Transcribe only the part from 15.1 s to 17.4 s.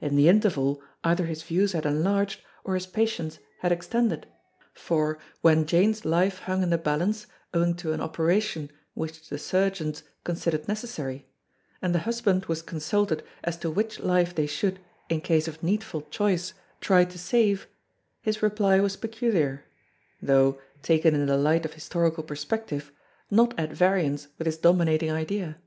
in case of needful choice, try to